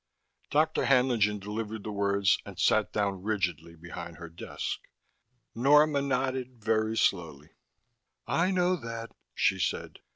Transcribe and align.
Dr. 0.49 0.85
Haenlingen 0.85 1.37
delivered 1.39 1.83
the 1.83 1.91
words 1.91 2.39
and 2.43 2.57
sat 2.57 2.91
down 2.91 3.21
rigidly 3.21 3.75
behind 3.75 4.17
her 4.17 4.29
desk. 4.29 4.79
Norma 5.53 6.01
nodded, 6.01 6.57
very 6.57 6.97
slowly. 6.97 7.51
"I 8.25 8.49
know 8.49 8.75
that," 8.77 9.11
she 9.35 9.59
said. 9.59 9.99